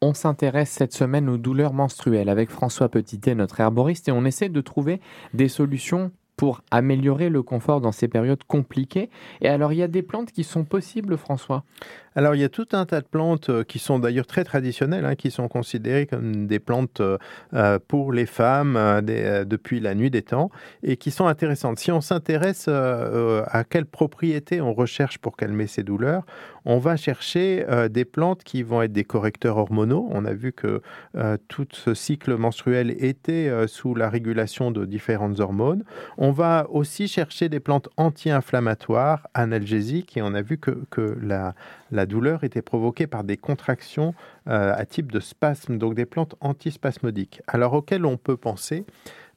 On 0.00 0.14
s'intéresse 0.14 0.70
cette 0.70 0.92
semaine 0.92 1.28
aux 1.28 1.38
douleurs 1.38 1.72
menstruelles 1.72 2.28
avec 2.28 2.50
François 2.50 2.88
Petitet, 2.88 3.34
notre 3.34 3.60
herboriste, 3.60 4.08
et 4.08 4.12
on 4.12 4.24
essaie 4.24 4.48
de 4.48 4.60
trouver 4.60 5.00
des 5.34 5.48
solutions 5.48 6.12
pour 6.36 6.62
améliorer 6.70 7.30
le 7.30 7.42
confort 7.42 7.80
dans 7.80 7.90
ces 7.90 8.06
périodes 8.06 8.44
compliquées. 8.44 9.10
Et 9.40 9.48
alors, 9.48 9.72
il 9.72 9.80
y 9.80 9.82
a 9.82 9.88
des 9.88 10.02
plantes 10.02 10.30
qui 10.30 10.44
sont 10.44 10.64
possibles, 10.64 11.18
François? 11.18 11.64
Alors 12.14 12.34
il 12.34 12.40
y 12.40 12.44
a 12.44 12.48
tout 12.48 12.68
un 12.72 12.84
tas 12.86 13.00
de 13.00 13.06
plantes 13.06 13.50
euh, 13.50 13.64
qui 13.64 13.78
sont 13.78 13.98
d'ailleurs 13.98 14.26
très 14.26 14.44
traditionnelles, 14.44 15.04
hein, 15.04 15.14
qui 15.14 15.30
sont 15.30 15.48
considérées 15.48 16.06
comme 16.06 16.46
des 16.46 16.58
plantes 16.58 17.00
euh, 17.00 17.18
euh, 17.54 17.78
pour 17.86 18.12
les 18.12 18.26
femmes 18.26 18.78
depuis 19.04 19.80
la 19.80 19.94
nuit 19.94 20.10
des 20.10 20.22
temps 20.22 20.50
et 20.82 20.96
qui 20.96 21.10
sont 21.10 21.26
intéressantes. 21.26 21.78
Si 21.78 21.92
on 21.92 22.00
s'intéresse 22.00 22.68
à 22.68 23.64
quelles 23.68 23.86
propriétés 23.86 24.60
on 24.60 24.72
recherche 24.72 25.18
pour 25.18 25.36
calmer 25.36 25.66
ces 25.66 25.82
douleurs, 25.82 26.24
on 26.64 26.78
va 26.78 26.96
chercher 26.96 27.64
des 27.90 28.04
plantes 28.04 28.44
qui 28.44 28.62
vont 28.62 28.82
être 28.82 28.92
des 28.92 29.04
correcteurs 29.04 29.56
hormonaux. 29.56 30.08
On 30.10 30.24
a 30.24 30.34
vu 30.34 30.52
que 30.52 30.82
tout 31.48 31.66
ce 31.72 31.94
cycle 31.94 32.36
menstruel 32.36 32.94
était 32.98 33.50
sous 33.66 33.94
la 33.94 34.10
régulation 34.10 34.70
de 34.70 34.84
différentes 34.84 35.40
hormones. 35.40 35.84
On 36.16 36.30
va 36.30 36.66
aussi 36.70 37.08
chercher 37.08 37.48
des 37.48 37.60
plantes 37.60 37.88
anti-inflammatoires, 37.96 39.26
analgésiques, 39.34 40.16
et 40.16 40.22
on 40.22 40.34
a 40.34 40.42
vu 40.42 40.58
que, 40.58 40.84
que 40.90 41.16
la, 41.22 41.54
douleur 42.08 42.42
était 42.42 42.62
provoquée 42.62 43.06
par 43.06 43.22
des 43.22 43.36
contractions 43.36 44.14
euh, 44.48 44.74
à 44.74 44.84
type 44.84 45.12
de 45.12 45.20
spasme, 45.20 45.78
donc 45.78 45.94
des 45.94 46.06
plantes 46.06 46.34
antispasmodiques. 46.40 47.40
Alors 47.46 47.74
auxquelles 47.74 48.04
on 48.04 48.16
peut 48.16 48.36
penser 48.36 48.84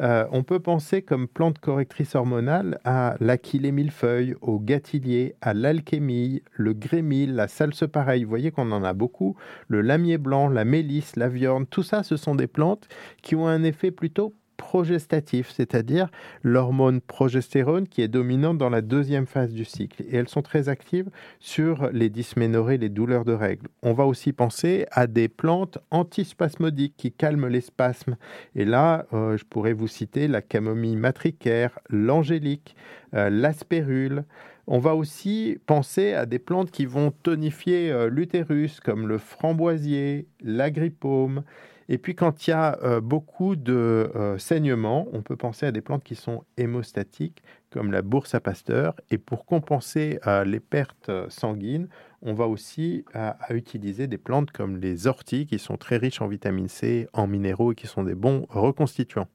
euh, 0.00 0.26
On 0.30 0.44
peut 0.44 0.60
penser 0.60 1.02
comme 1.02 1.26
plante 1.26 1.58
correctrice 1.58 2.14
hormonale 2.14 2.78
à 2.84 3.16
l'achillée 3.18 3.72
millefeuille, 3.72 4.36
au 4.40 4.60
gâtillier, 4.60 5.34
à 5.40 5.54
l'alchémille, 5.54 6.42
le 6.52 6.72
grémil, 6.72 7.34
la 7.34 7.48
salse 7.48 7.84
pareille. 7.90 8.22
Vous 8.22 8.30
voyez 8.30 8.52
qu'on 8.52 8.70
en 8.70 8.84
a 8.84 8.92
beaucoup. 8.92 9.36
Le 9.66 9.80
lamier 9.80 10.18
blanc, 10.18 10.48
la 10.48 10.64
mélisse, 10.64 11.16
la 11.16 11.28
viorne, 11.28 11.66
tout 11.66 11.82
ça, 11.82 12.02
ce 12.02 12.16
sont 12.16 12.36
des 12.36 12.46
plantes 12.46 12.88
qui 13.22 13.34
ont 13.34 13.48
un 13.48 13.64
effet 13.64 13.90
plutôt 13.90 14.34
progestatif, 14.58 15.50
c'est-à-dire 15.50 16.10
l'hormone 16.42 17.00
progestérone 17.00 17.88
qui 17.88 18.02
est 18.02 18.08
dominante 18.08 18.58
dans 18.58 18.68
la 18.68 18.82
deuxième 18.82 19.26
phase 19.26 19.54
du 19.54 19.64
cycle. 19.64 20.02
Et 20.02 20.16
elles 20.16 20.28
sont 20.28 20.42
très 20.42 20.68
actives 20.68 21.08
sur 21.40 21.88
les 21.90 22.10
dysménorrhées, 22.10 22.76
les 22.76 22.90
douleurs 22.90 23.24
de 23.24 23.32
règles. 23.32 23.68
On 23.82 23.94
va 23.94 24.04
aussi 24.04 24.34
penser 24.34 24.84
à 24.90 25.06
des 25.06 25.28
plantes 25.28 25.78
antispasmodiques 25.90 26.94
qui 26.98 27.12
calment 27.12 27.48
les 27.48 27.62
spasmes. 27.62 28.16
Et 28.54 28.66
là, 28.66 29.06
euh, 29.14 29.38
je 29.38 29.44
pourrais 29.44 29.72
vous 29.72 29.88
citer 29.88 30.28
la 30.28 30.42
camomille 30.42 30.96
matricaire, 30.96 31.78
l'angélique, 31.88 32.76
euh, 33.14 33.30
l'aspérule. 33.30 34.24
On 34.70 34.80
va 34.80 34.94
aussi 34.94 35.58
penser 35.64 36.12
à 36.12 36.26
des 36.26 36.38
plantes 36.38 36.70
qui 36.70 36.84
vont 36.84 37.10
tonifier 37.10 37.90
euh, 37.90 38.10
l'utérus, 38.10 38.80
comme 38.80 39.08
le 39.08 39.16
framboisier, 39.16 40.28
l'agrippaume. 40.42 41.42
Et 41.88 41.96
puis 41.96 42.14
quand 42.14 42.46
il 42.46 42.50
y 42.50 42.52
a 42.52 42.78
euh, 42.82 43.00
beaucoup 43.00 43.56
de 43.56 44.12
euh, 44.14 44.36
saignements, 44.36 45.08
on 45.12 45.22
peut 45.22 45.36
penser 45.36 45.64
à 45.64 45.72
des 45.72 45.80
plantes 45.80 46.04
qui 46.04 46.14
sont 46.14 46.44
hémostatiques, 46.58 47.42
comme 47.70 47.92
la 47.92 48.02
bourse 48.02 48.34
à 48.34 48.40
pasteur. 48.40 48.94
Et 49.10 49.16
pour 49.16 49.46
compenser 49.46 50.18
euh, 50.26 50.44
les 50.44 50.60
pertes 50.60 51.10
sanguines, 51.30 51.88
on 52.20 52.34
va 52.34 52.46
aussi 52.46 53.04
utiliser 53.48 54.06
des 54.06 54.18
plantes 54.18 54.50
comme 54.50 54.76
les 54.76 55.06
orties, 55.06 55.46
qui 55.46 55.58
sont 55.58 55.78
très 55.78 55.96
riches 55.96 56.20
en 56.20 56.28
vitamine 56.28 56.68
C, 56.68 57.08
en 57.14 57.26
minéraux 57.26 57.72
et 57.72 57.74
qui 57.74 57.86
sont 57.86 58.02
des 58.02 58.16
bons 58.16 58.44
reconstituants. 58.50 59.28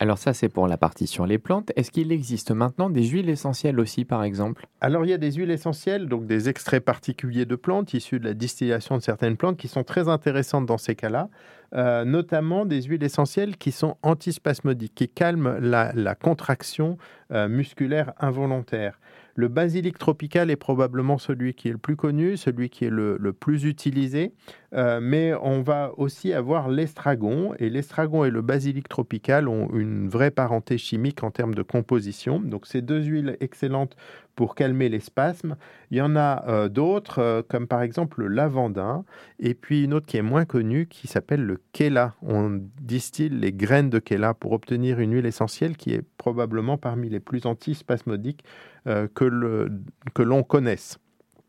Alors 0.00 0.18
ça, 0.18 0.32
c'est 0.32 0.48
pour 0.48 0.66
la 0.66 0.76
partie 0.76 1.06
sur 1.06 1.24
les 1.24 1.38
plantes. 1.38 1.70
Est-ce 1.76 1.90
qu'il 1.90 2.10
existe 2.10 2.50
maintenant 2.50 2.90
des 2.90 3.04
huiles 3.04 3.30
essentielles 3.30 3.78
aussi, 3.78 4.04
par 4.04 4.24
exemple? 4.24 4.66
Alors 4.80 5.04
il 5.04 5.10
y 5.10 5.12
a 5.12 5.18
des 5.18 5.32
huiles 5.32 5.52
essentielles, 5.52 6.08
donc 6.08 6.26
des 6.26 6.48
extraits 6.48 6.84
particuliers 6.84 7.44
de 7.44 7.54
plantes 7.54 7.94
issus 7.94 8.18
de 8.18 8.24
la 8.24 8.34
distillation 8.34 8.96
de 8.96 9.02
certaines 9.02 9.36
plantes 9.36 9.56
qui 9.56 9.68
sont 9.68 9.84
très 9.84 10.08
intéressantes 10.08 10.66
dans 10.66 10.78
ces 10.78 10.96
cas-là. 10.96 11.28
Euh, 11.74 12.04
notamment 12.04 12.66
des 12.66 12.82
huiles 12.82 13.02
essentielles 13.02 13.56
qui 13.56 13.72
sont 13.72 13.96
antispasmodiques, 14.02 14.94
qui 14.94 15.08
calment 15.08 15.58
la, 15.58 16.14
contraction 16.14 16.98
euh, 17.32 17.48
musculaire 17.48 18.12
involontaire. 18.20 18.98
Le 19.36 19.48
basilic 19.48 19.98
tropical 19.98 20.50
est 20.50 20.56
probablement 20.56 21.18
celui 21.18 21.54
qui 21.54 21.68
est 21.68 21.72
le 21.72 21.78
plus 21.78 21.96
connu, 21.96 22.36
celui 22.36 22.70
qui 22.70 22.84
est 22.84 22.90
le, 22.90 23.18
plus 23.32 23.64
utilisé, 23.64 24.32
euh, 24.74 25.00
mais 25.02 25.34
on 25.34 25.60
va 25.60 25.92
aussi 25.96 26.32
avoir 26.32 26.68
l'estragon, 26.68 27.52
et 27.58 27.68
l'estragon 27.68 28.24
et 28.24 28.30
le 28.30 28.42
basilic 28.42 28.88
tropical 28.88 29.48
ont 29.48 29.68
une 29.74 30.08
vraie 30.08 30.30
parenté 30.30 30.78
chimique 30.78 31.24
en 31.24 31.30
termes 31.30 31.54
de 31.54 31.62
composition. 31.62 32.38
Donc 32.38 32.66
ces 32.66 32.80
deux 32.80 33.02
huiles 33.02 33.36
excellentes 33.40 33.96
pour 34.34 34.54
calmer 34.54 34.88
les 34.88 35.00
spasmes. 35.00 35.56
Il 35.90 35.98
y 35.98 36.00
en 36.00 36.16
a 36.16 36.44
euh, 36.48 36.68
d'autres, 36.68 37.20
euh, 37.20 37.42
comme 37.46 37.66
par 37.66 37.82
exemple 37.82 38.20
le 38.20 38.28
lavandin, 38.28 39.04
et 39.38 39.54
puis 39.54 39.84
une 39.84 39.94
autre 39.94 40.06
qui 40.06 40.16
est 40.16 40.22
moins 40.22 40.44
connue, 40.44 40.86
qui 40.86 41.06
s'appelle 41.06 41.44
le 41.44 41.60
kéla. 41.72 42.14
On 42.22 42.60
distille 42.80 43.28
les 43.28 43.52
graines 43.52 43.90
de 43.90 43.98
kéla 43.98 44.34
pour 44.34 44.52
obtenir 44.52 44.98
une 45.00 45.14
huile 45.14 45.26
essentielle 45.26 45.76
qui 45.76 45.92
est 45.92 46.02
probablement 46.18 46.78
parmi 46.78 47.08
les 47.08 47.20
plus 47.20 47.46
antispasmodiques 47.46 48.44
que 48.84 50.22
l'on 50.22 50.42
connaisse. 50.42 50.98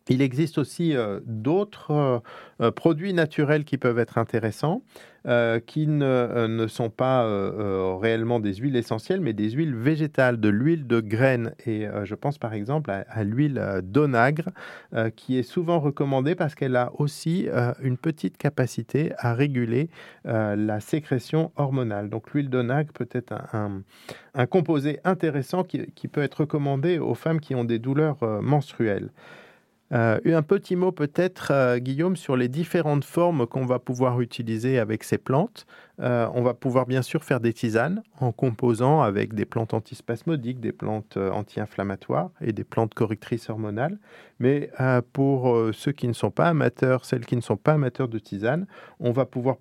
Il 0.08 0.22
existe 0.22 0.60
aussi 0.60 0.96
euh, 0.96 1.20
d'autres 1.26 1.92
euh, 1.92 2.20
euh, 2.62 2.72
produits 2.72 3.14
naturels 3.14 3.66
qui 3.66 3.80
peuvent 3.80 3.98
être 3.98 4.18
intéressants, 4.20 4.84
qui 5.66 5.88
ne, 5.88 6.68
sont 6.68 6.92
pas 6.92 7.28
réellement 8.00 8.40
des 8.40 8.54
huiles 8.54 8.76
essentielles, 8.76 9.22
mais 9.22 9.34
des 9.34 9.50
huiles 9.50 9.74
végétales, 9.74 10.40
de 10.40 10.50
l'huile 10.50 10.86
de 10.86 11.00
graines. 11.00 11.56
Et 11.66 11.88
je 12.04 12.14
pense 12.14 12.38
par 12.38 12.54
exemple 12.54 12.92
à, 12.92 13.24
l'huile 13.24 13.82
d'onagre, 13.82 14.52
qui 15.16 15.40
est 15.40 15.44
souvent 15.44 15.80
recommandée 15.80 16.36
parce 16.36 16.54
qu'elle 16.54 16.76
a 16.76 16.92
aussi 17.00 17.48
une 17.82 17.98
petite 17.98 18.38
capacité 18.38 19.14
à 19.18 19.34
réguler 19.34 19.90
la 20.26 20.80
sécrétion 20.80 21.52
hormonale. 21.56 22.12
Donc 22.12 22.32
l'huile 22.32 22.52
d'onagre 22.52 22.94
peut 22.94 23.10
être 23.12 23.34
un, 23.54 24.46
composé 24.46 25.00
intéressant 25.06 25.64
qui, 25.64 26.08
peut 26.08 26.22
être 26.22 26.42
recommandé 26.42 27.00
aux 27.00 27.16
femmes 27.16 27.40
qui 27.40 27.56
ont 27.56 27.64
des 27.64 27.80
douleurs 27.80 28.20
menstruelles. 28.44 29.10
Euh, 29.92 30.20
un 30.26 30.42
petit 30.42 30.76
mot 30.76 30.92
peut-être, 30.92 31.52
euh, 31.52 31.78
Guillaume, 31.78 32.16
sur 32.16 32.36
les 32.36 32.48
différentes 32.48 33.06
formes 33.06 33.46
qu'on 33.46 33.66
va 33.66 33.78
pouvoir 33.78 34.20
utiliser 34.20 34.80
avec 34.80 35.04
ces 35.04 35.20
plantes. 35.20 35.68
Euh, 36.02 36.28
on 36.34 36.42
va 36.42 36.54
pouvoir 36.54 36.88
bien 36.88 37.04
sûr 37.04 37.24
faire 37.24 37.40
des 37.40 37.54
tisanes 37.54 38.02
en 38.20 38.32
composant 38.32 39.02
avec 39.02 39.34
des 39.34 39.46
plantes 39.46 39.74
antispasmodiques, 39.74 40.60
des 40.60 40.72
plantes 40.72 41.18
anti-inflammatoires 41.18 42.32
et 42.42 42.52
des 42.52 42.64
plantes 42.64 42.94
correctrices 42.94 43.50
hormonales. 43.50 44.00
Mais 44.40 44.72
pour 45.14 45.58
ceux 45.72 45.94
qui 45.94 46.10
ne 46.10 46.14
sont 46.14 46.32
pas 46.32 46.50
amateurs, 46.50 47.06
celles 47.06 47.26
qui 47.26 47.38
ne 47.38 47.42
sont 47.42 47.56
pas 47.56 47.74
amateurs 47.74 48.10
de 48.10 48.20
tisanes, 48.20 48.68
on 49.00 49.12
va 49.12 49.26
pouvoir 49.26 49.56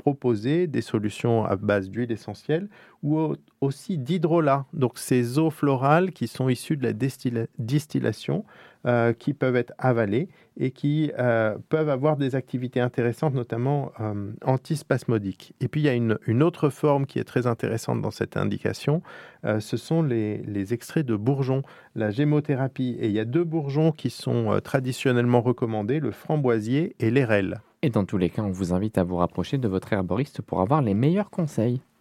proposer 0.00 0.66
des 0.66 0.80
solutions 0.80 1.44
à 1.44 1.56
base 1.56 1.90
d'huile 1.90 2.10
essentielle 2.10 2.68
ou 3.02 3.34
aussi 3.60 3.98
d'hydrolat. 3.98 4.64
Donc 4.72 4.98
ces 4.98 5.38
eaux 5.38 5.50
florales 5.50 6.10
qui 6.10 6.26
sont 6.26 6.48
issues 6.48 6.78
de 6.78 6.84
la 6.84 6.94
distillation, 7.58 8.44
euh, 8.86 9.12
qui 9.12 9.34
peuvent 9.34 9.56
être 9.56 9.74
avalées 9.76 10.30
et 10.56 10.70
qui 10.70 11.12
euh, 11.18 11.54
peuvent 11.68 11.90
avoir 11.90 12.16
des 12.16 12.34
activités 12.34 12.80
intéressantes, 12.80 13.34
notamment 13.34 13.92
euh, 14.00 14.32
antispasmodiques. 14.42 15.52
Et 15.60 15.68
puis 15.68 15.82
il 15.82 15.84
y 15.84 15.90
a 15.90 15.92
une, 15.92 16.42
autre 16.42 16.70
forme 16.70 17.04
qui 17.04 17.18
est 17.18 17.24
très 17.24 17.46
intéressante 17.46 18.00
dans 18.00 18.10
cette 18.10 18.38
indication, 18.38 19.02
ce 19.44 19.76
sont 19.76 20.02
les, 20.02 20.72
extraits 20.72 21.04
de 21.04 21.16
bourgeons, 21.16 21.62
la 21.94 22.10
gémothérapie. 22.10 22.96
Et 23.00 23.08
il 23.08 23.12
y 23.12 23.20
a 23.20 23.26
deux 23.26 23.44
bourgeons 23.44 23.92
qui 23.92 24.08
sont 24.08 24.58
traditionnellement 24.64 25.42
recommandés, 25.42 26.00
le 26.00 26.10
framboisier 26.10 26.94
et 27.00 27.10
l'érel. 27.10 27.60
Et 27.82 27.88
dans 27.88 28.04
tous 28.04 28.18
les 28.18 28.28
cas, 28.28 28.42
on 28.42 28.50
vous 28.50 28.74
invite 28.74 28.98
à 28.98 29.04
vous 29.04 29.16
rapprocher 29.16 29.56
de 29.56 29.66
votre 29.66 29.92
herboriste 29.94 30.42
pour 30.42 30.60
avoir 30.60 30.82
les 30.82 30.92
meilleurs 30.92 31.30
conseils. 31.30 31.80